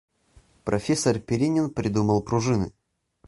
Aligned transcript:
Профессор 0.63 1.19
Перинин 1.19 1.69
придумал 1.69 2.23
пружины. 2.23 2.73